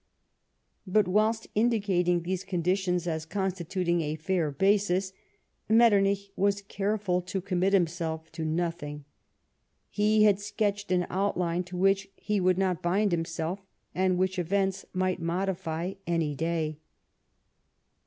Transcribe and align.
But, 0.87 1.07
whilst 1.07 1.45
indicating 1.53 2.23
these 2.23 2.43
conditions 2.43 3.05
as 3.05 3.23
constituting 3.23 4.01
a 4.01 4.15
fair 4.15 4.49
basis, 4.49 5.13
Metternich 5.69 6.31
was 6.35 6.63
careful 6.63 7.21
to 7.21 7.39
commit 7.39 7.71
himself 7.73 8.31
to 8.31 8.43
nothing. 8.43 9.05
He 9.91 10.23
had 10.23 10.39
sketched 10.39 10.91
an 10.91 11.05
outline 11.11 11.63
to 11.65 11.77
which 11.77 12.07
he 12.15 12.39
would 12.39 12.57
not 12.57 12.81
bind 12.81 13.13
him 13.13 13.25
self, 13.25 13.63
and 13.93 14.17
which 14.17 14.39
events 14.39 14.87
might 14.91 15.21
modify 15.21 15.93
any 16.07 16.33
day. 16.33 16.79